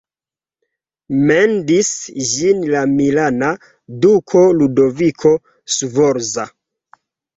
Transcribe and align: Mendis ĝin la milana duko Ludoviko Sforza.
Mendis 1.31 1.91
ĝin 2.31 2.63
la 2.75 2.81
milana 2.95 3.51
duko 4.07 4.43
Ludoviko 4.63 5.35
Sforza. 5.77 6.49